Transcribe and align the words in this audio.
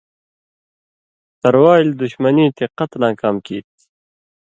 تروالی 1.41 1.91
دُشمنی 2.01 2.45
تے 2.55 2.65
قتلاں 2.77 3.13
کام 3.21 3.35
کیریۡ 3.45 3.65
تھی 3.75 3.83